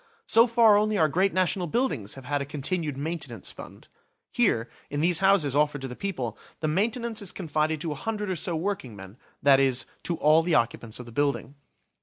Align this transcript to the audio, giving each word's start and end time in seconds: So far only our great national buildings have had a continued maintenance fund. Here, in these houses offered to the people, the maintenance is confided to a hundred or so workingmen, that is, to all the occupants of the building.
So 0.25 0.47
far 0.47 0.77
only 0.77 0.97
our 0.97 1.07
great 1.07 1.31
national 1.31 1.67
buildings 1.67 2.15
have 2.15 2.25
had 2.25 2.41
a 2.41 2.45
continued 2.47 2.97
maintenance 2.97 3.51
fund. 3.51 3.87
Here, 4.33 4.67
in 4.89 4.99
these 4.99 5.19
houses 5.19 5.55
offered 5.55 5.81
to 5.81 5.87
the 5.87 5.95
people, 5.95 6.39
the 6.59 6.67
maintenance 6.67 7.21
is 7.21 7.31
confided 7.31 7.79
to 7.81 7.91
a 7.91 7.93
hundred 7.93 8.31
or 8.31 8.35
so 8.35 8.55
workingmen, 8.55 9.17
that 9.43 9.59
is, 9.59 9.85
to 10.05 10.17
all 10.17 10.41
the 10.41 10.55
occupants 10.55 10.99
of 10.99 11.05
the 11.05 11.11
building. 11.11 11.53